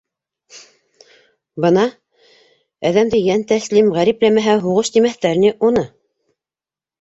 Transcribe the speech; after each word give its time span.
-Бына... 1.65 1.83
әҙәмде 2.91 3.19
йәнтәслим 3.27 3.93
ғәрипләмәһә 3.99 4.57
һуғыш 4.65 4.91
тимәҫтәр 4.97 5.39
ине 5.43 5.53
уны... 5.71 5.85